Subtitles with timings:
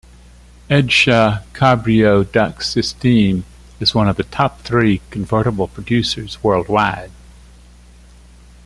[0.67, 3.43] Edscha Cabrio-Dachsysteme
[3.79, 7.11] is one of the top three convertible producers worldwide.